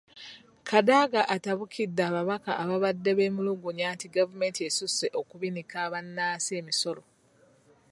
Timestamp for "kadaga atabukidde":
0.69-2.01